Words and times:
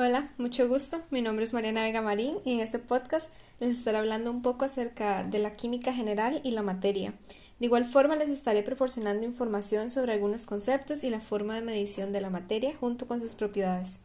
Hola, 0.00 0.28
mucho 0.38 0.68
gusto. 0.68 1.00
Mi 1.10 1.22
nombre 1.22 1.44
es 1.44 1.52
Mariana 1.52 1.82
Vega 1.82 2.00
Marín 2.00 2.36
y 2.44 2.52
en 2.52 2.60
este 2.60 2.78
podcast 2.78 3.30
les 3.58 3.76
estaré 3.76 3.98
hablando 3.98 4.30
un 4.30 4.42
poco 4.42 4.64
acerca 4.64 5.24
de 5.24 5.40
la 5.40 5.56
química 5.56 5.92
general 5.92 6.40
y 6.44 6.52
la 6.52 6.62
materia. 6.62 7.14
De 7.58 7.66
igual 7.66 7.84
forma 7.84 8.14
les 8.14 8.30
estaré 8.30 8.62
proporcionando 8.62 9.26
información 9.26 9.90
sobre 9.90 10.12
algunos 10.12 10.46
conceptos 10.46 11.02
y 11.02 11.10
la 11.10 11.18
forma 11.18 11.56
de 11.56 11.62
medición 11.62 12.12
de 12.12 12.20
la 12.20 12.30
materia 12.30 12.76
junto 12.78 13.08
con 13.08 13.18
sus 13.18 13.34
propiedades. 13.34 14.02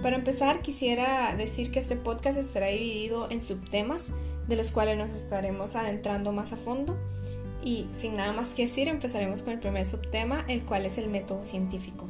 Para 0.00 0.14
empezar, 0.14 0.62
quisiera 0.62 1.34
decir 1.34 1.72
que 1.72 1.80
este 1.80 1.96
podcast 1.96 2.38
estará 2.38 2.68
dividido 2.68 3.28
en 3.32 3.40
subtemas, 3.40 4.12
de 4.46 4.54
los 4.54 4.70
cuales 4.70 4.96
nos 4.96 5.10
estaremos 5.10 5.74
adentrando 5.74 6.30
más 6.30 6.52
a 6.52 6.56
fondo. 6.56 6.96
Y 7.64 7.86
sin 7.90 8.16
nada 8.16 8.32
más 8.32 8.54
que 8.54 8.62
decir, 8.62 8.88
empezaremos 8.88 9.42
con 9.42 9.54
el 9.54 9.58
primer 9.58 9.86
subtema, 9.86 10.44
el 10.48 10.62
cual 10.62 10.84
es 10.84 10.98
el 10.98 11.08
método 11.08 11.42
científico. 11.42 12.06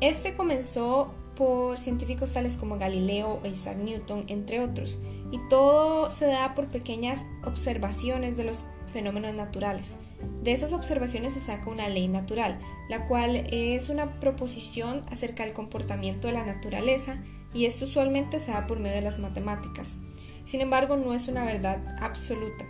Este 0.00 0.34
comenzó 0.34 1.14
por 1.36 1.78
científicos 1.78 2.32
tales 2.32 2.56
como 2.56 2.78
Galileo 2.78 3.40
e 3.44 3.50
Isaac 3.50 3.76
Newton, 3.76 4.24
entre 4.26 4.60
otros, 4.60 4.98
y 5.30 5.38
todo 5.48 6.10
se 6.10 6.26
da 6.26 6.54
por 6.54 6.66
pequeñas 6.66 7.26
observaciones 7.44 8.36
de 8.36 8.44
los 8.44 8.64
fenómenos 8.86 9.34
naturales. 9.34 9.98
De 10.42 10.52
esas 10.52 10.72
observaciones 10.72 11.34
se 11.34 11.40
saca 11.40 11.70
una 11.70 11.88
ley 11.88 12.08
natural, 12.08 12.58
la 12.88 13.06
cual 13.06 13.36
es 13.50 13.88
una 13.88 14.20
proposición 14.20 15.02
acerca 15.10 15.44
del 15.44 15.54
comportamiento 15.54 16.26
de 16.26 16.34
la 16.34 16.44
naturaleza 16.44 17.16
y 17.52 17.66
esto 17.66 17.84
usualmente 17.84 18.38
se 18.38 18.52
da 18.52 18.66
por 18.66 18.80
medio 18.80 18.96
de 18.96 19.02
las 19.02 19.20
matemáticas. 19.20 19.98
Sin 20.44 20.60
embargo, 20.60 20.96
no 20.96 21.14
es 21.14 21.28
una 21.28 21.44
verdad 21.44 21.82
absoluta. 22.00 22.66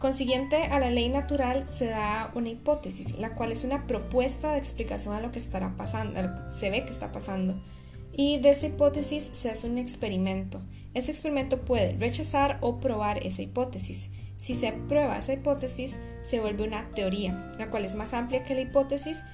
Consiguiente 0.00 0.56
a 0.64 0.80
la 0.80 0.88
ley 0.88 1.10
natural 1.10 1.66
se 1.66 1.84
da 1.84 2.30
una 2.34 2.48
hipótesis, 2.48 3.18
la 3.18 3.34
cual 3.34 3.52
es 3.52 3.64
una 3.64 3.86
propuesta 3.86 4.52
de 4.52 4.58
explicación 4.58 5.14
a 5.14 5.20
lo 5.20 5.30
que 5.30 5.38
estará 5.38 5.76
pasando, 5.76 6.18
se 6.48 6.70
ve 6.70 6.84
que 6.84 6.90
está 6.90 7.12
pasando. 7.12 7.62
Y 8.10 8.40
de 8.40 8.48
esa 8.48 8.68
hipótesis 8.68 9.22
se 9.22 9.50
hace 9.50 9.68
un 9.68 9.76
experimento. 9.76 10.62
Ese 10.94 11.10
experimento 11.10 11.66
puede 11.66 11.98
rechazar 11.98 12.56
o 12.62 12.80
probar 12.80 13.18
esa 13.26 13.42
hipótesis. 13.42 14.12
Si 14.36 14.54
se 14.54 14.72
prueba 14.72 15.18
esa 15.18 15.34
hipótesis, 15.34 16.00
se 16.22 16.40
vuelve 16.40 16.66
una 16.66 16.88
teoría, 16.92 17.52
la 17.58 17.70
cual 17.70 17.84
es 17.84 17.94
más 17.94 18.14
amplia 18.14 18.42
que 18.42 18.54
la 18.54 18.62
hipótesis 18.62 19.24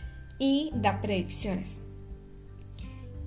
y 0.41 0.73
da 0.75 1.01
predicciones. 1.01 1.83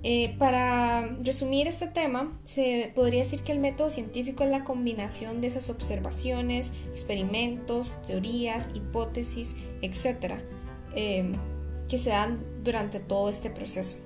Eh, 0.02 0.34
para 0.38 1.06
resumir 1.22 1.68
este 1.68 1.86
tema, 1.86 2.32
se 2.42 2.90
podría 2.94 3.20
decir 3.20 3.42
que 3.42 3.52
el 3.52 3.58
método 3.58 3.90
científico 3.90 4.44
es 4.44 4.50
la 4.50 4.64
combinación 4.64 5.42
de 5.42 5.48
esas 5.48 5.68
observaciones, 5.68 6.72
experimentos, 6.90 7.98
teorías, 8.06 8.70
hipótesis, 8.74 9.56
etc., 9.82 10.40
em, 10.94 11.34
que 11.88 11.98
se 11.98 12.10
dan 12.10 12.42
durante 12.64 12.98
todo 12.98 13.28
este 13.28 13.50
proceso. 13.50 13.98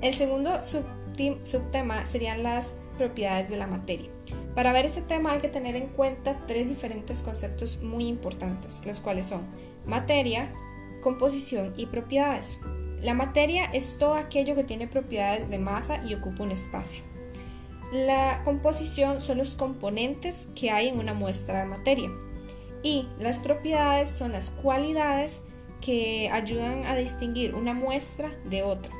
El 0.00 0.14
segundo 0.14 0.50
subtema 0.62 2.06
serían 2.06 2.42
las 2.42 2.74
propiedades 2.96 3.50
de 3.50 3.58
la 3.58 3.66
materia. 3.66 4.08
Para 4.54 4.72
ver 4.72 4.86
este 4.86 5.02
tema 5.02 5.32
hay 5.32 5.40
que 5.40 5.48
tener 5.48 5.76
en 5.76 5.88
cuenta 5.88 6.40
tres 6.46 6.68
diferentes 6.68 7.22
conceptos 7.22 7.82
muy 7.82 8.06
importantes, 8.06 8.82
los 8.86 9.00
cuales 9.00 9.26
son 9.26 9.42
materia, 9.84 10.50
composición 11.02 11.74
y 11.76 11.86
propiedades. 11.86 12.60
La 13.04 13.12
materia 13.12 13.64
es 13.66 13.98
todo 13.98 14.14
aquello 14.14 14.54
que 14.54 14.64
tiene 14.64 14.88
propiedades 14.88 15.50
de 15.50 15.58
masa 15.58 16.02
y 16.06 16.14
ocupa 16.14 16.42
un 16.42 16.52
espacio. 16.52 17.04
La 17.92 18.40
composición 18.44 19.20
son 19.20 19.36
los 19.36 19.56
componentes 19.56 20.48
que 20.56 20.70
hay 20.70 20.88
en 20.88 20.98
una 20.98 21.12
muestra 21.12 21.60
de 21.60 21.66
materia. 21.66 22.10
Y 22.82 23.06
las 23.20 23.40
propiedades 23.40 24.08
son 24.08 24.32
las 24.32 24.48
cualidades 24.48 25.42
que 25.82 26.30
ayudan 26.32 26.86
a 26.86 26.96
distinguir 26.96 27.54
una 27.54 27.74
muestra 27.74 28.30
de 28.48 28.62
otra. 28.62 28.90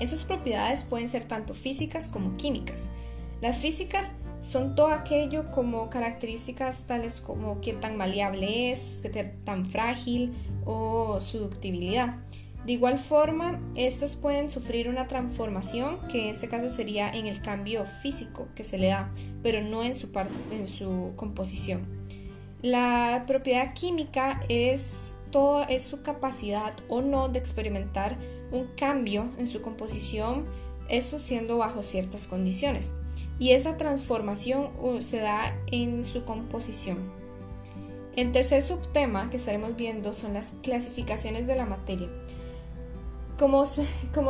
Esas 0.00 0.24
propiedades 0.24 0.82
pueden 0.82 1.08
ser 1.08 1.22
tanto 1.28 1.54
físicas 1.54 2.08
como 2.08 2.36
químicas. 2.36 2.90
Las 3.40 3.58
físicas 3.58 4.16
son 4.40 4.74
todo 4.74 4.88
aquello 4.88 5.52
como 5.52 5.88
características 5.88 6.88
tales 6.88 7.20
como 7.20 7.60
qué 7.60 7.74
tan 7.74 7.96
maleable 7.96 8.72
es, 8.72 8.98
qué 9.04 9.22
tan 9.44 9.66
frágil 9.66 10.34
o 10.64 11.20
su 11.20 11.38
ductibilidad. 11.38 12.16
De 12.66 12.72
igual 12.72 12.98
forma, 12.98 13.60
estas 13.76 14.16
pueden 14.16 14.48
sufrir 14.48 14.88
una 14.88 15.06
transformación, 15.06 15.98
que 16.10 16.24
en 16.24 16.28
este 16.30 16.48
caso 16.48 16.70
sería 16.70 17.10
en 17.10 17.26
el 17.26 17.42
cambio 17.42 17.84
físico 18.02 18.48
que 18.54 18.64
se 18.64 18.78
le 18.78 18.86
da, 18.86 19.12
pero 19.42 19.60
no 19.60 19.82
en 19.82 19.94
su, 19.94 20.08
en 20.50 20.66
su 20.66 21.12
composición. 21.14 21.86
La 22.62 23.24
propiedad 23.26 23.74
química 23.74 24.40
es, 24.48 25.18
todo, 25.30 25.68
es 25.68 25.84
su 25.84 26.02
capacidad 26.02 26.72
o 26.88 27.02
no 27.02 27.28
de 27.28 27.38
experimentar 27.38 28.16
un 28.50 28.68
cambio 28.78 29.28
en 29.36 29.46
su 29.46 29.60
composición, 29.60 30.46
eso 30.88 31.18
siendo 31.18 31.58
bajo 31.58 31.82
ciertas 31.82 32.26
condiciones. 32.26 32.94
Y 33.38 33.50
esa 33.50 33.76
transformación 33.76 34.70
uh, 34.80 35.02
se 35.02 35.18
da 35.18 35.54
en 35.70 36.02
su 36.06 36.24
composición. 36.24 37.12
El 38.16 38.32
tercer 38.32 38.62
subtema 38.62 39.28
que 39.28 39.36
estaremos 39.36 39.76
viendo 39.76 40.14
son 40.14 40.32
las 40.32 40.54
clasificaciones 40.62 41.46
de 41.46 41.56
la 41.56 41.66
materia. 41.66 42.08
Como, 43.38 43.64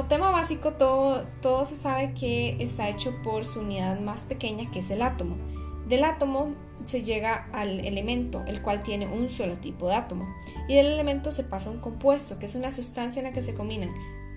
tema 0.08 0.30
básico, 0.30 0.72
todo, 0.72 1.24
todo 1.42 1.66
se 1.66 1.76
sabe 1.76 2.14
que 2.14 2.56
está 2.60 2.88
hecho 2.88 3.14
por 3.22 3.44
su 3.44 3.60
unidad 3.60 4.00
más 4.00 4.24
pequeña, 4.24 4.70
que 4.70 4.78
es 4.78 4.90
el 4.90 5.02
átomo. 5.02 5.36
Del 5.86 6.04
átomo 6.04 6.54
se 6.86 7.02
llega 7.02 7.48
al 7.52 7.80
elemento, 7.80 8.42
el 8.46 8.62
cual 8.62 8.82
tiene 8.82 9.06
un 9.06 9.28
solo 9.28 9.56
tipo 9.56 9.88
de 9.88 9.94
átomo. 9.96 10.26
Y 10.68 10.76
del 10.76 10.86
elemento 10.86 11.32
se 11.32 11.44
pasa 11.44 11.68
a 11.68 11.72
un 11.72 11.80
compuesto, 11.80 12.38
que 12.38 12.46
es 12.46 12.54
una 12.54 12.70
sustancia 12.70 13.20
en 13.20 13.26
la 13.26 13.32
que 13.32 13.42
se 13.42 13.54
combinan 13.54 13.92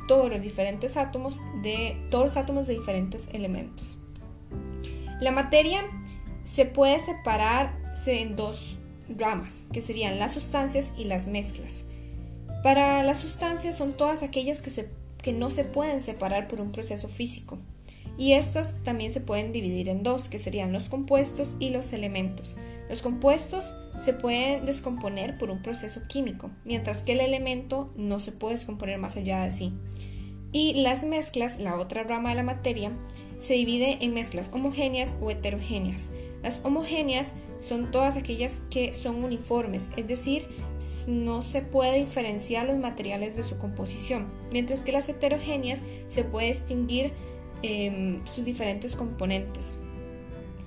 todos 0.07 0.29
los 0.29 0.41
diferentes 0.41 0.97
átomos 0.97 1.41
de 1.61 1.97
todos 2.11 2.25
los 2.25 2.37
átomos 2.37 2.67
de 2.67 2.73
diferentes 2.73 3.29
elementos. 3.33 3.99
La 5.21 5.31
materia 5.31 5.83
se 6.43 6.65
puede 6.65 6.99
separar 6.99 7.77
en 8.05 8.35
dos 8.35 8.79
ramas, 9.09 9.65
que 9.73 9.81
serían 9.81 10.19
las 10.19 10.33
sustancias 10.33 10.93
y 10.97 11.05
las 11.05 11.27
mezclas. 11.27 11.85
Para 12.67 13.01
las 13.01 13.19
sustancias 13.19 13.77
son 13.77 13.93
todas 13.93 14.23
aquellas 14.23 14.61
que, 14.61 14.89
que 15.21 15.31
no 15.31 15.49
se 15.51 15.63
pueden 15.63 16.01
separar 16.01 16.49
por 16.49 16.59
un 16.59 16.73
proceso 16.73 17.07
físico. 17.07 17.57
Y 18.17 18.33
estas 18.33 18.83
también 18.83 19.09
se 19.09 19.21
pueden 19.21 19.53
dividir 19.53 19.87
en 19.87 20.03
dos, 20.03 20.27
que 20.27 20.37
serían 20.37 20.73
los 20.73 20.89
compuestos 20.89 21.55
y 21.61 21.69
los 21.69 21.93
elementos. 21.93 22.57
Los 22.89 23.01
compuestos 23.01 23.73
se 24.01 24.11
pueden 24.11 24.65
descomponer 24.65 25.37
por 25.37 25.49
un 25.49 25.61
proceso 25.61 26.01
químico, 26.09 26.51
mientras 26.65 27.03
que 27.03 27.13
el 27.13 27.21
elemento 27.21 27.89
no 27.95 28.19
se 28.19 28.33
puede 28.33 28.55
descomponer 28.55 28.97
más 28.97 29.15
allá 29.15 29.43
de 29.43 29.51
sí. 29.53 29.71
Y 30.51 30.81
las 30.81 31.05
mezclas, 31.05 31.59
la 31.59 31.77
otra 31.77 32.03
rama 32.03 32.31
de 32.31 32.35
la 32.35 32.43
materia, 32.43 32.91
se 33.39 33.53
divide 33.53 33.99
en 34.01 34.13
mezclas 34.13 34.51
homogéneas 34.53 35.15
o 35.21 35.31
heterogéneas. 35.31 36.09
Las 36.43 36.59
homogéneas 36.65 37.35
son 37.59 37.91
todas 37.91 38.17
aquellas 38.17 38.59
que 38.69 38.93
son 38.93 39.23
uniformes, 39.23 39.91
es 39.95 40.05
decir, 40.05 40.47
no 41.07 41.41
se 41.41 41.61
puede 41.61 41.97
diferenciar 41.97 42.67
los 42.67 42.77
materiales 42.77 43.35
de 43.35 43.43
su 43.43 43.57
composición, 43.57 44.27
mientras 44.51 44.83
que 44.83 44.91
las 44.91 45.09
heterogéneas 45.09 45.83
se 46.07 46.23
puede 46.23 46.47
distinguir 46.47 47.11
em, 47.63 48.25
sus 48.25 48.45
diferentes 48.45 48.95
componentes. 48.95 49.81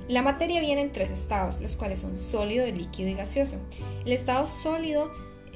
La 0.09 0.23
materia 0.23 0.61
viene 0.61 0.81
en 0.81 0.91
tres 0.91 1.13
estados, 1.13 1.61
los 1.61 1.77
cuales 1.77 2.01
son 2.01 2.19
sólido, 2.19 2.67
líquido 2.67 3.11
y 3.11 3.15
gaseoso. 3.15 3.59
El 4.05 4.13
estado 4.13 4.47
sólido 4.49 5.09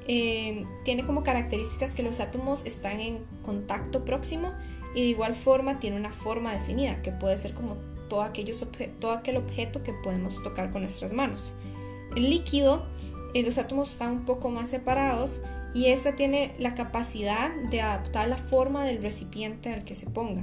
em, 0.06 0.64
tiene 0.84 1.04
como 1.04 1.24
características 1.24 1.96
que 1.96 2.04
los 2.04 2.20
átomos 2.20 2.64
están 2.64 3.00
en 3.00 3.18
contacto 3.42 4.04
próximo 4.04 4.52
y 4.94 5.00
de 5.00 5.08
igual 5.08 5.34
forma 5.34 5.80
tiene 5.80 5.96
una 5.96 6.12
forma 6.12 6.52
definida, 6.52 7.02
que 7.02 7.10
puede 7.10 7.36
ser 7.36 7.52
como 7.54 7.76
todo, 8.08 8.22
aquellos 8.22 8.64
todo 9.00 9.10
aquel 9.10 9.38
objeto 9.38 9.82
que 9.82 9.92
podemos 10.04 10.40
tocar 10.44 10.70
con 10.70 10.82
nuestras 10.82 11.12
manos. 11.12 11.54
El 12.14 12.30
líquido 12.30 12.86
eh, 13.06 13.23
los 13.42 13.58
átomos 13.58 13.90
están 13.90 14.12
un 14.12 14.24
poco 14.24 14.50
más 14.50 14.68
separados 14.68 15.42
y 15.74 15.86
esta 15.86 16.14
tiene 16.14 16.54
la 16.58 16.74
capacidad 16.74 17.52
de 17.70 17.80
adaptar 17.80 18.28
la 18.28 18.36
forma 18.36 18.84
del 18.84 19.02
recipiente 19.02 19.72
al 19.72 19.84
que 19.84 19.94
se 19.94 20.08
ponga. 20.08 20.42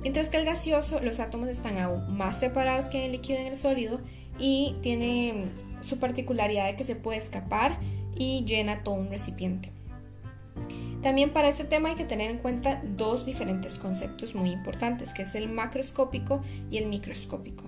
Mientras 0.00 0.30
que 0.30 0.36
el 0.36 0.44
gaseoso, 0.44 1.00
los 1.00 1.18
átomos 1.18 1.48
están 1.48 1.78
aún 1.78 2.16
más 2.16 2.38
separados 2.38 2.86
que 2.86 2.98
en 2.98 3.04
el 3.06 3.12
líquido 3.12 3.38
y 3.38 3.42
en 3.42 3.48
el 3.48 3.56
sólido 3.56 4.00
y 4.38 4.76
tiene 4.80 5.50
su 5.80 5.98
particularidad 5.98 6.66
de 6.66 6.76
que 6.76 6.84
se 6.84 6.94
puede 6.94 7.18
escapar 7.18 7.80
y 8.14 8.44
llena 8.44 8.84
todo 8.84 8.94
un 8.94 9.10
recipiente. 9.10 9.72
También 11.02 11.30
para 11.30 11.48
este 11.48 11.64
tema 11.64 11.90
hay 11.90 11.94
que 11.94 12.04
tener 12.04 12.30
en 12.30 12.38
cuenta 12.38 12.82
dos 12.84 13.24
diferentes 13.24 13.78
conceptos 13.78 14.34
muy 14.34 14.50
importantes, 14.50 15.14
que 15.14 15.22
es 15.22 15.34
el 15.34 15.48
macroscópico 15.48 16.42
y 16.70 16.78
el 16.78 16.86
microscópico. 16.86 17.64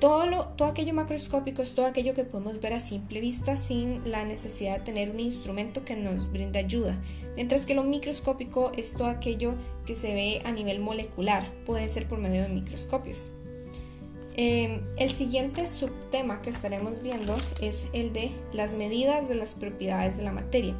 Todo, 0.00 0.46
todo 0.56 0.66
aquello 0.66 0.94
macroscópico 0.94 1.60
es 1.60 1.74
todo 1.74 1.84
aquello 1.84 2.14
que 2.14 2.24
podemos 2.24 2.58
ver 2.58 2.72
a 2.72 2.80
simple 2.80 3.20
vista 3.20 3.54
sin 3.54 4.10
la 4.10 4.24
necesidad 4.24 4.78
de 4.78 4.84
tener 4.86 5.10
un 5.10 5.20
instrumento 5.20 5.84
que 5.84 5.94
nos 5.94 6.32
brinde 6.32 6.58
ayuda, 6.58 6.98
mientras 7.36 7.66
que 7.66 7.74
lo 7.74 7.84
microscópico 7.84 8.72
es 8.78 8.94
todo 8.94 9.08
aquello 9.08 9.54
que 9.84 9.94
se 9.94 10.14
ve 10.14 10.40
a 10.46 10.52
nivel 10.52 10.80
molecular, 10.80 11.46
puede 11.66 11.86
ser 11.86 12.08
por 12.08 12.18
medio 12.18 12.42
de 12.42 12.48
microscopios. 12.48 13.28
Em, 14.36 14.80
el 14.96 15.10
siguiente 15.10 15.66
subtema 15.66 16.40
que 16.40 16.48
estaremos 16.48 17.02
viendo 17.02 17.36
es 17.60 17.88
el 17.92 18.14
de 18.14 18.30
las 18.54 18.74
medidas 18.74 19.28
de 19.28 19.34
las 19.34 19.52
propiedades 19.52 20.16
de 20.16 20.22
la 20.22 20.32
materia. 20.32 20.74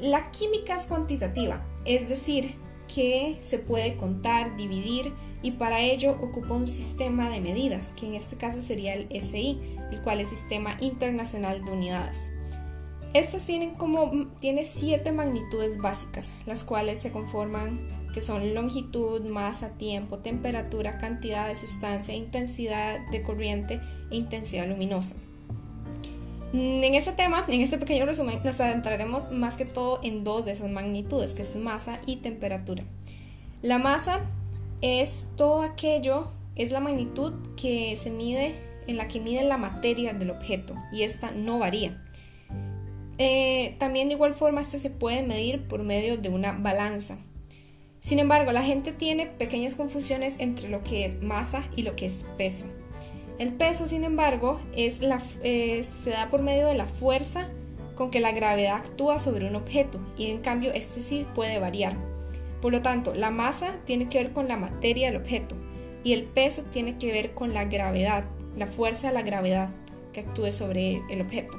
La 0.00 0.30
química 0.30 0.76
es 0.76 0.86
cuantitativa, 0.86 1.62
es 1.84 2.08
decir, 2.08 2.54
que 2.94 3.36
se 3.38 3.58
puede 3.58 3.96
contar, 3.96 4.56
dividir 4.56 5.12
y 5.42 5.52
para 5.52 5.80
ello 5.80 6.12
ocupa 6.20 6.54
un 6.54 6.66
sistema 6.66 7.30
de 7.30 7.40
medidas, 7.40 7.92
que 7.92 8.06
en 8.06 8.14
este 8.14 8.36
caso 8.36 8.60
sería 8.60 8.94
el 8.94 9.08
SI, 9.22 9.60
el 9.92 10.00
cual 10.02 10.20
es 10.20 10.28
Sistema 10.28 10.76
Internacional 10.80 11.64
de 11.64 11.72
Unidades. 11.72 12.30
Estas 13.14 13.44
tienen 13.46 13.74
como 13.74 14.26
tiene 14.40 14.64
siete 14.64 15.12
magnitudes 15.12 15.80
básicas, 15.80 16.34
las 16.46 16.64
cuales 16.64 16.98
se 16.98 17.10
conforman 17.10 17.78
que 18.12 18.20
son 18.20 18.54
longitud, 18.54 19.22
masa, 19.22 19.70
tiempo, 19.78 20.18
temperatura, 20.18 20.98
cantidad 20.98 21.48
de 21.48 21.56
sustancia, 21.56 22.14
intensidad 22.14 22.98
de 23.10 23.22
corriente 23.22 23.80
e 24.10 24.16
intensidad 24.16 24.66
luminosa. 24.66 25.16
En 26.52 26.94
este 26.94 27.12
tema, 27.12 27.44
en 27.46 27.60
este 27.60 27.76
pequeño 27.76 28.06
resumen, 28.06 28.40
nos 28.42 28.58
adentraremos 28.60 29.30
más 29.32 29.56
que 29.58 29.66
todo 29.66 30.00
en 30.02 30.24
dos 30.24 30.46
de 30.46 30.52
esas 30.52 30.70
magnitudes, 30.70 31.34
que 31.34 31.42
es 31.42 31.56
masa 31.56 32.00
y 32.06 32.16
temperatura. 32.16 32.84
La 33.60 33.78
masa 33.78 34.20
es 34.82 35.28
todo 35.36 35.62
aquello, 35.62 36.28
es 36.56 36.72
la 36.72 36.80
magnitud 36.80 37.32
que 37.56 37.96
se 37.96 38.10
mide, 38.10 38.54
en 38.86 38.96
la 38.96 39.08
que 39.08 39.20
mide 39.20 39.44
la 39.44 39.58
materia 39.58 40.12
del 40.12 40.30
objeto, 40.30 40.74
y 40.92 41.02
esta 41.02 41.30
no 41.30 41.58
varía. 41.58 42.02
Eh, 43.18 43.74
también 43.78 44.08
de 44.08 44.14
igual 44.14 44.32
forma, 44.32 44.60
este 44.60 44.78
se 44.78 44.90
puede 44.90 45.22
medir 45.22 45.66
por 45.66 45.82
medio 45.82 46.16
de 46.16 46.28
una 46.28 46.52
balanza. 46.52 47.18
Sin 47.98 48.20
embargo, 48.20 48.52
la 48.52 48.62
gente 48.62 48.92
tiene 48.92 49.26
pequeñas 49.26 49.74
confusiones 49.74 50.38
entre 50.38 50.68
lo 50.68 50.84
que 50.84 51.04
es 51.04 51.20
masa 51.20 51.68
y 51.74 51.82
lo 51.82 51.96
que 51.96 52.06
es 52.06 52.26
peso. 52.36 52.64
El 53.38 53.52
peso, 53.52 53.88
sin 53.88 54.04
embargo, 54.04 54.60
es 54.76 55.00
la, 55.00 55.20
eh, 55.42 55.82
se 55.82 56.10
da 56.10 56.30
por 56.30 56.42
medio 56.42 56.68
de 56.68 56.74
la 56.74 56.86
fuerza 56.86 57.48
con 57.96 58.10
que 58.10 58.20
la 58.20 58.32
gravedad 58.32 58.76
actúa 58.76 59.18
sobre 59.18 59.48
un 59.48 59.56
objeto 59.56 60.00
y 60.16 60.30
en 60.30 60.38
cambio 60.38 60.72
este 60.72 61.02
sí 61.02 61.26
puede 61.34 61.58
variar. 61.58 61.96
Por 62.60 62.72
lo 62.72 62.82
tanto, 62.82 63.14
la 63.14 63.30
masa 63.30 63.76
tiene 63.84 64.08
que 64.08 64.18
ver 64.18 64.32
con 64.32 64.48
la 64.48 64.56
materia 64.56 65.08
del 65.08 65.20
objeto 65.20 65.56
y 66.04 66.12
el 66.12 66.24
peso 66.24 66.62
tiene 66.70 66.98
que 66.98 67.12
ver 67.12 67.32
con 67.32 67.54
la 67.54 67.64
gravedad, 67.64 68.24
la 68.56 68.66
fuerza 68.66 69.08
de 69.08 69.14
la 69.14 69.22
gravedad 69.22 69.70
que 70.12 70.20
actúe 70.20 70.52
sobre 70.52 71.02
el 71.10 71.20
objeto. 71.20 71.56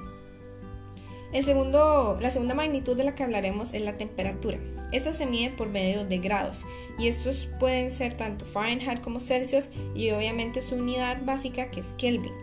El 1.32 1.44
segundo, 1.44 2.18
la 2.20 2.32
segunda 2.32 2.56
magnitud 2.56 2.98
de 2.98 3.04
la 3.04 3.14
que 3.14 3.24
hablaremos 3.24 3.74
es 3.74 3.84
la 3.84 3.98
temperatura. 3.98 4.58
Esta 4.92 5.14
se 5.14 5.28
mide 5.28 5.52
por 5.52 5.70
medio 5.70 6.04
de 6.04 6.18
grados 6.18 6.66
y 6.98 7.08
estos 7.08 7.50
pueden 7.60 7.92
ser 7.92 8.18
tanto 8.18 8.46
Fahrenheit 8.46 9.02
como 9.02 9.20
Celsius 9.20 9.70
y 9.94 10.10
obviamente 10.10 10.64
su 10.64 10.76
unidad 10.76 11.24
básica 11.24 11.70
que 11.70 11.82
es 11.82 11.94
Kelvin. 11.94 12.34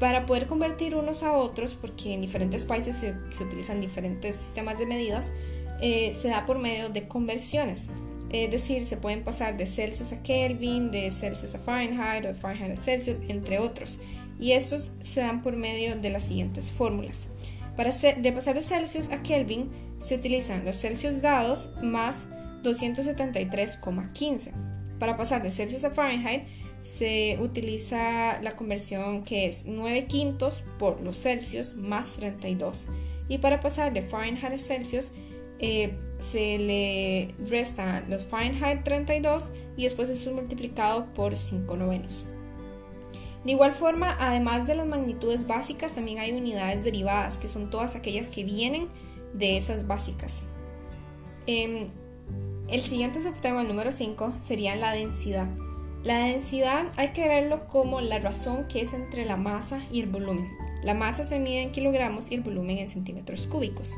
Para 0.00 0.24
poder 0.24 0.46
convertir 0.46 0.96
unos 0.96 1.22
a 1.22 1.34
otros, 1.34 1.74
porque 1.74 2.14
en 2.14 2.22
diferentes 2.22 2.64
países 2.64 2.96
se, 2.96 3.14
utilizan 3.44 3.80
diferentes 3.80 4.34
sistemas 4.34 4.78
de 4.78 4.86
medidas, 4.86 5.32
eh, 5.82 6.12
se 6.12 6.28
da 6.28 6.46
por 6.46 6.58
medio 6.58 6.88
de 6.88 7.08
conversiones. 7.08 7.90
Es 8.30 8.50
decir, 8.50 8.86
se 8.86 8.96
pueden 8.96 9.22
pasar 9.24 9.58
de 9.58 9.66
Celsius 9.66 10.12
a 10.12 10.22
Kelvin, 10.22 10.90
de 10.90 11.10
Celsius 11.10 11.54
a 11.54 11.58
Fahrenheit 11.58 12.24
o 12.24 12.28
de 12.28 12.34
Fahrenheit 12.34 12.72
a 12.72 12.76
Celsius, 12.76 13.20
entre 13.28 13.58
otros. 13.58 14.00
Y 14.40 14.52
estos 14.52 14.92
se 15.02 15.20
dan 15.20 15.42
por 15.42 15.56
medio 15.56 15.96
de 15.96 16.08
las 16.10 16.24
siguientes 16.24 16.72
fórmulas. 16.72 17.28
Para 17.76 17.90
de 17.90 18.32
pasar 18.32 18.54
de 18.54 18.62
Celsius 18.62 19.10
a 19.10 19.22
Kelvin 19.22 19.70
se 19.98 20.14
utilizan 20.14 20.64
los 20.64 20.76
Celsius 20.76 21.20
dados 21.20 21.74
más 21.82 22.28
273,15. 22.62 24.52
Para 24.98 25.16
pasar 25.16 25.42
de 25.42 25.50
Celsius 25.50 25.84
a 25.84 25.90
Fahrenheit 25.90 26.44
se 26.82 27.38
utiliza 27.40 28.40
la 28.40 28.54
conversión 28.56 29.24
que 29.24 29.46
es 29.46 29.66
9 29.66 30.06
quintos 30.06 30.62
por 30.78 31.00
los 31.00 31.16
Celsius 31.16 31.74
más 31.74 32.12
32. 32.14 32.88
Y 33.28 33.38
para 33.38 33.60
pasar 33.60 33.92
de 33.92 34.02
Fahrenheit 34.02 34.52
a 34.52 34.58
Celsius 34.58 35.12
eh, 35.62 35.94
se 36.18 36.58
le 36.58 37.34
resta 37.48 38.04
los 38.08 38.24
Fahrenheit 38.24 38.84
32 38.84 39.52
y 39.76 39.84
después 39.84 40.10
es 40.10 40.30
multiplicado 40.30 41.06
por 41.14 41.36
5 41.36 41.76
novenos. 41.76 42.26
De 43.44 43.52
igual 43.52 43.72
forma, 43.72 44.16
además 44.20 44.66
de 44.66 44.74
las 44.74 44.86
magnitudes 44.86 45.46
básicas, 45.46 45.94
también 45.94 46.18
hay 46.18 46.32
unidades 46.32 46.84
derivadas, 46.84 47.38
que 47.38 47.48
son 47.48 47.70
todas 47.70 47.96
aquellas 47.96 48.30
que 48.30 48.44
vienen 48.44 48.88
de 49.34 49.56
esas 49.56 49.86
básicas. 49.86 50.48
Em, 51.46 51.88
el 52.68 52.82
siguiente 52.82 53.20
subtema, 53.20 53.62
el 53.62 53.68
número 53.68 53.90
5, 53.90 54.34
sería 54.38 54.76
la 54.76 54.92
densidad. 54.92 55.48
La 56.04 56.18
densidad 56.26 56.86
hay 56.96 57.12
que 57.12 57.26
verlo 57.26 57.66
como 57.68 58.00
la 58.00 58.18
razón 58.18 58.66
que 58.66 58.80
es 58.80 58.94
entre 58.94 59.24
la 59.24 59.36
masa 59.36 59.80
y 59.92 60.00
el 60.00 60.08
volumen. 60.08 60.48
La 60.82 60.94
masa 60.94 61.22
se 61.22 61.38
mide 61.38 61.62
en 61.62 61.70
kilogramos 61.72 62.30
y 62.32 62.34
el 62.34 62.42
volumen 62.42 62.78
en 62.78 62.88
centímetros 62.88 63.46
cúbicos. 63.46 63.94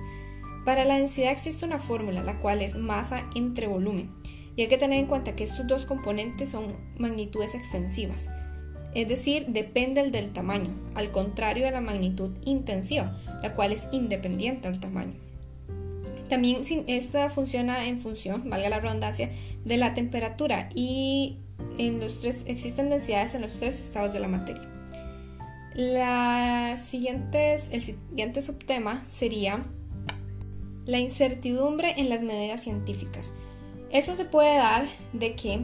Para 0.64 0.84
la 0.84 0.96
densidad 0.96 1.32
existe 1.32 1.64
una 1.64 1.78
fórmula, 1.78 2.22
la 2.22 2.38
cual 2.38 2.62
es 2.62 2.76
masa 2.76 3.28
entre 3.34 3.66
volumen. 3.66 4.10
Y 4.56 4.62
hay 4.62 4.68
que 4.68 4.78
tener 4.78 4.98
en 4.98 5.06
cuenta 5.06 5.34
que 5.34 5.44
estos 5.44 5.66
dos 5.66 5.84
componentes 5.84 6.50
son 6.50 6.76
magnitudes 6.98 7.54
extensivas 7.54 8.30
es 8.94 9.08
decir, 9.08 9.46
depende 9.48 10.08
del 10.10 10.32
tamaño, 10.32 10.70
al 10.94 11.10
contrario 11.10 11.64
de 11.64 11.72
la 11.72 11.80
magnitud 11.80 12.30
intensiva, 12.44 13.16
la 13.42 13.54
cual 13.54 13.72
es 13.72 13.88
independiente 13.90 14.70
del 14.70 14.80
tamaño. 14.80 15.14
También 16.28 16.62
esta 16.86 17.28
funciona 17.28 17.84
en 17.86 17.98
función, 17.98 18.48
valga 18.48 18.68
la 18.68 18.80
redundancia, 18.80 19.30
de 19.64 19.76
la 19.76 19.94
temperatura 19.94 20.68
y 20.74 21.38
en 21.78 21.98
los 22.00 22.20
tres, 22.20 22.44
existen 22.46 22.88
densidades 22.88 23.34
en 23.34 23.42
los 23.42 23.54
tres 23.54 23.80
estados 23.80 24.12
de 24.12 24.20
la 24.20 24.28
materia. 24.28 24.62
El 25.74 26.78
siguiente 26.78 28.40
subtema 28.40 29.02
sería 29.08 29.64
la 30.86 30.98
incertidumbre 30.98 31.94
en 31.96 32.08
las 32.08 32.22
medidas 32.22 32.62
científicas. 32.62 33.32
Eso 33.90 34.14
se 34.14 34.24
puede 34.24 34.56
dar 34.56 34.86
de 35.12 35.34
que 35.36 35.60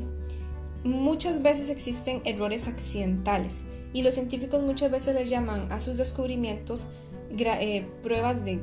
Muchas 0.85 1.43
veces 1.43 1.69
existen 1.69 2.23
errores 2.25 2.67
accidentales 2.67 3.67
y 3.93 4.01
los 4.03 4.15
científicos 4.15 4.63
muchas 4.63 4.91
veces 4.91 5.15
les 5.15 5.29
llaman 5.29 5.71
a 5.71 5.79
sus 5.79 5.99
descubrimientos 5.99 6.89
eh, 7.39 7.87
pruebas 8.03 8.47
de, 8.47 8.63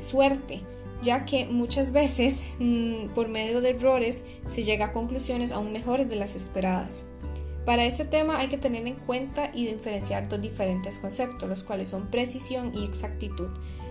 suerte, 0.00 0.62
ya 1.00 1.24
que 1.24 1.46
muchas 1.46 1.92
veces 1.92 2.54
mm, 2.58 3.10
por 3.14 3.28
medio 3.28 3.60
de 3.60 3.70
errores 3.70 4.24
se 4.46 4.64
llega 4.64 4.86
a 4.86 4.92
conclusiones 4.92 5.52
aún 5.52 5.72
mejores 5.72 6.08
de 6.08 6.16
las 6.16 6.34
esperadas. 6.34 7.06
Para 7.64 7.84
este 7.84 8.04
tema 8.04 8.40
hay 8.40 8.48
que 8.48 8.58
tener 8.58 8.86
en 8.88 8.96
cuenta 8.96 9.50
y 9.54 9.66
diferenciar 9.66 10.28
dos 10.28 10.40
diferentes 10.40 10.98
conceptos, 10.98 11.48
los 11.48 11.62
cuales 11.62 11.88
son 11.88 12.10
precisión 12.10 12.72
y 12.74 12.84
exactitud. 12.84 13.48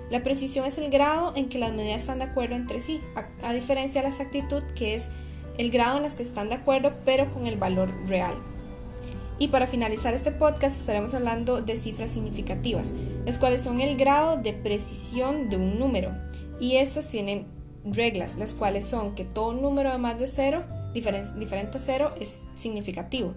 La 0.09 0.23
precisión 0.23 0.65
es 0.65 0.77
el 0.77 0.89
grado 0.89 1.33
en 1.36 1.50
que 1.50 1.60
las 1.60 1.74
medidas 1.74 2.01
están 2.01 2.19
de 2.19 2.25
acuerdo 2.25 2.55
entre 2.55 2.79
sí, 2.79 3.01
a 3.41 3.53
diferencia 3.53 4.01
de 4.01 4.07
la 4.07 4.13
exactitud 4.13 4.63
que 4.75 4.93
es 4.95 5.10
el 5.57 5.72
grado 5.72 5.98
en 5.98 6.03
las 6.03 6.15
que 6.15 6.24
están 6.24 6.50
de 6.50 6.55
acuerdo, 6.55 6.93
pero 7.05 7.31
con 7.33 7.48
el 7.48 7.57
valor 7.57 7.93
real. 8.07 8.33
Y 9.39 9.48
para 9.48 9.67
finalizar 9.67 10.13
este 10.13 10.31
podcast 10.31 10.77
estaremos 10.77 11.13
hablando 11.13 11.62
de 11.62 11.75
cifras 11.75 12.12
significativas, 12.12 12.93
las 13.25 13.39
cuales 13.39 13.62
son 13.62 13.81
el 13.81 13.98
grado 13.98 14.38
de 14.38 14.53
precisión 14.53 15.50
de 15.50 15.57
un 15.57 15.79
número. 15.79 16.12
Y 16.60 16.77
estas 16.77 17.10
tienen 17.10 17.48
reglas, 17.83 18.38
las 18.38 18.53
cuales 18.53 18.86
son 18.86 19.15
que 19.15 19.25
todo 19.25 19.53
número 19.53 19.91
de 19.91 19.98
más 19.98 20.19
de 20.19 20.27
cero, 20.27 20.63
diferente 20.93 21.77
a 21.77 21.79
cero, 21.79 22.12
es 22.19 22.48
significativo. 22.53 23.33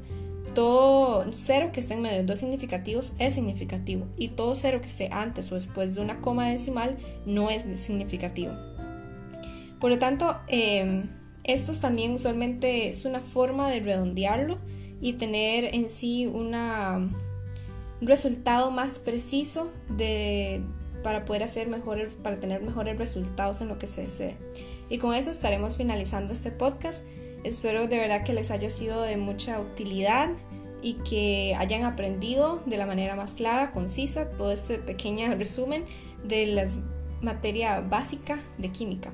Todo 0.56 1.26
cero 1.32 1.68
que 1.70 1.80
esté 1.80 1.92
en 1.92 2.00
medio 2.00 2.16
de 2.16 2.24
dos 2.24 2.38
significativos 2.38 3.12
es 3.18 3.34
significativo. 3.34 4.06
Y 4.16 4.28
todo 4.28 4.54
cero 4.54 4.80
que 4.80 4.86
esté 4.86 5.10
antes 5.12 5.52
o 5.52 5.54
después 5.54 5.94
de 5.94 6.00
una 6.00 6.22
coma 6.22 6.48
decimal 6.48 6.96
no 7.26 7.50
es 7.50 7.64
significativo. 7.78 8.54
Por 9.78 9.90
lo 9.90 9.98
tanto, 9.98 10.40
eh, 10.48 11.04
estos 11.44 11.82
también 11.82 12.12
usualmente 12.12 12.88
es 12.88 13.04
una 13.04 13.20
forma 13.20 13.68
de 13.68 13.80
redondearlo 13.80 14.56
y 14.98 15.12
tener 15.12 15.74
en 15.74 15.90
sí 15.90 16.26
una, 16.26 16.96
un 18.00 18.06
resultado 18.06 18.70
más 18.70 18.98
preciso 18.98 19.70
de, 19.90 20.62
para 21.02 21.26
poder 21.26 21.42
hacer 21.42 21.68
mejores, 21.68 22.14
para 22.14 22.40
tener 22.40 22.62
mejores 22.62 22.98
resultados 22.98 23.60
en 23.60 23.68
lo 23.68 23.78
que 23.78 23.86
se 23.86 24.04
desee. 24.04 24.38
Y 24.88 24.96
con 24.96 25.14
eso 25.14 25.30
estaremos 25.30 25.76
finalizando 25.76 26.32
este 26.32 26.50
podcast. 26.50 27.04
Espero 27.46 27.86
de 27.86 27.96
verdad 27.96 28.24
que 28.24 28.32
les 28.32 28.50
haya 28.50 28.68
sido 28.68 29.02
de 29.02 29.16
mucha 29.16 29.60
utilidad 29.60 30.30
y 30.82 30.94
que 30.94 31.54
hayan 31.56 31.84
aprendido 31.84 32.60
de 32.66 32.76
la 32.76 32.86
manera 32.86 33.14
más 33.14 33.34
clara, 33.34 33.70
concisa, 33.70 34.32
todo 34.32 34.50
este 34.50 34.78
pequeño 34.78 35.32
resumen 35.38 35.84
de 36.24 36.46
la 36.46 36.66
materia 37.22 37.80
básica 37.82 38.40
de 38.58 38.70
química. 38.70 39.12